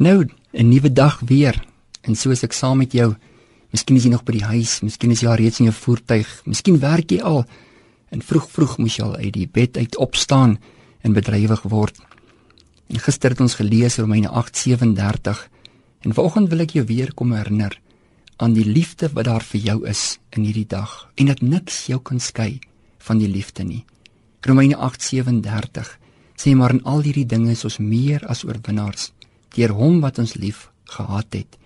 [0.00, 1.64] Nou, 'n nuwe dag weer.
[2.00, 3.14] En so is ek saam met jou.
[3.70, 6.42] Miskien is jy nog by die huis, miskien is jy al reeds in jou voertuig,
[6.44, 7.44] miskien werk jy al.
[8.08, 10.58] En vroeg vroeg moes jy al uit die bed uit opstaan
[11.00, 12.00] en bedrywig word.
[12.88, 15.50] En gister het ons gelees Romeine 8:37
[16.00, 17.80] en vanoggend wil ek jou weer kom herinner
[18.36, 22.00] aan die liefde wat daar vir jou is in hierdie dag en dat niks jou
[22.00, 22.58] kan skei
[22.98, 23.84] van die liefde nie.
[24.40, 25.98] Romeine 8:37
[26.36, 29.12] sê maar in al hierdie dinge is ons meer as oorwinnaars
[29.56, 31.58] deur hom wat ons lief gehad het.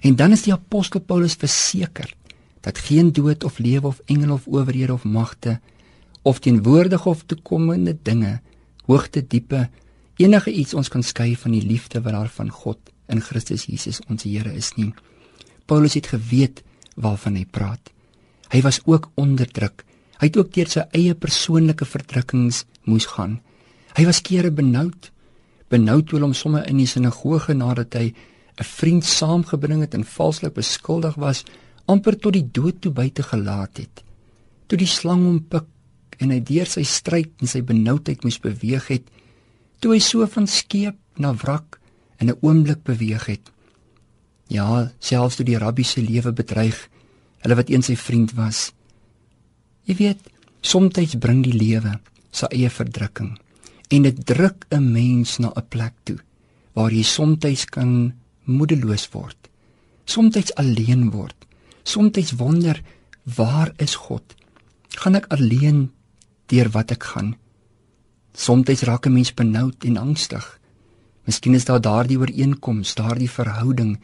[0.00, 2.12] En dan is die apostel Paulus verseker
[2.60, 5.60] dat geen dood of lewe of engele of owerhede of magte
[6.22, 8.40] of teenwoordige of toekomende dinge,
[8.84, 9.68] hoogte, diepe,
[10.16, 14.00] enige iets ons kan skei van die liefde wat daar van God in Christus Jesus
[14.10, 14.90] ons Here is nie.
[15.66, 16.64] Paulus het geweet
[16.96, 17.92] waarvan hy praat.
[18.50, 19.84] Hy was ook onderdruk.
[20.18, 23.40] Hy het ook deur sy eie persoonlike verdrukkings moes gaan.
[23.96, 25.10] Hy was kere benoud,
[25.72, 28.06] benoud toe hom somme in die sinagoge nadat hy
[28.56, 31.44] 'n vriend saamgebring het en valslik beskuldig was,
[31.86, 34.04] amper tot die dood toe buite gelaat het.
[34.66, 35.66] Toe die slang hom pik
[36.18, 39.04] en hy deur sy stryd en sy benoudheid moes beweeg het,
[39.80, 41.80] toe hy so van skeep na wrak
[42.18, 43.52] in 'n oomblik beweeg het.
[44.48, 46.88] Ja, selfs toe die rabbi se lewe bedreig,
[47.38, 48.72] hulle wat eens sy vriend was.
[49.84, 50.20] Jy weet,
[50.60, 53.36] soms bring die lewe sy eie verdrukking
[53.88, 56.18] en dit druk 'n mens na 'n plek toe
[56.74, 59.48] waar jy soms kan moedeloos word,
[60.04, 61.46] soms alleen word,
[61.82, 62.82] soms wonder
[63.24, 64.34] waar is God?
[64.96, 65.90] Gaan ek alleen
[66.46, 67.36] deur wat ek gaan?
[68.34, 70.60] Soms raak 'n mens benoud en angstig.
[71.24, 73.98] Miskien is daar daardie ooreenkoms, daardie verhouding,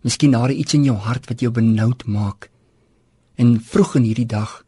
[0.00, 2.50] miskien daar iets in jou hart wat jou benoud maak.
[3.34, 4.64] En vroeg in hierdie dag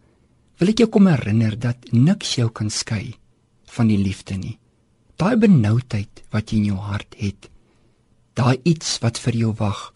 [0.58, 3.16] wil ek jou kom herinner dat niks jou kan skei
[3.76, 4.56] van die liefde nie.
[5.20, 7.48] Daai benoudheid wat jy in jou hart het,
[8.36, 9.90] daai iets wat vir jou wag,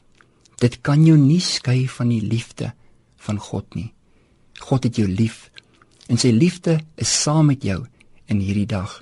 [0.61, 2.72] dit kan jou nie skei van die liefde
[3.20, 3.91] van God nie.
[4.61, 5.48] God het jou lief
[6.10, 7.84] en sy liefde is saam met jou
[8.32, 9.00] in hierdie dag.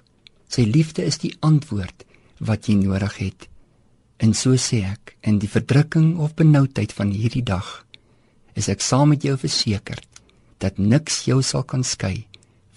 [0.48, 2.04] Sy liefde is die antwoord
[2.44, 3.48] wat jy nodig het.
[4.18, 7.66] En so sê ek, in die verdrukking of benoudheid van hierdie dag,
[8.58, 10.00] is ek saam met jou verseker
[10.58, 12.26] dat niks jou sal kan skei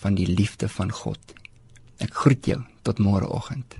[0.01, 1.40] van die liefde van God.
[2.01, 3.77] Ek groet jou tot môreoggend.